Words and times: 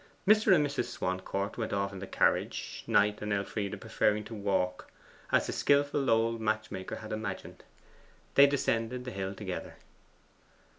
Mr. 0.27 0.51
and 0.51 0.65
Mrs. 0.65 0.85
Swancourt 0.85 1.59
went 1.59 1.71
off 1.71 1.93
in 1.93 1.99
the 1.99 2.07
carriage, 2.07 2.83
Knight 2.87 3.21
and 3.21 3.31
Elfride 3.31 3.79
preferring 3.79 4.23
to 4.23 4.33
walk, 4.33 4.91
as 5.31 5.45
the 5.45 5.53
skilful 5.53 6.09
old 6.09 6.41
matchmaker 6.41 6.95
had 6.95 7.13
imagined. 7.13 7.63
They 8.33 8.47
descended 8.47 9.05
the 9.05 9.11
hill 9.11 9.35
together. 9.35 9.75